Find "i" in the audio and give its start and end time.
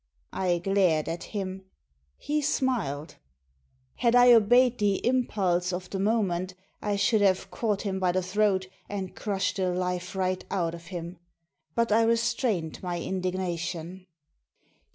0.33-0.57, 4.15-4.33, 6.81-6.95, 11.91-12.01